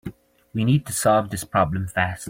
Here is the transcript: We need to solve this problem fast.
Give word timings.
We 0.51 0.65
need 0.65 0.87
to 0.87 0.93
solve 0.93 1.29
this 1.29 1.43
problem 1.43 1.87
fast. 1.87 2.19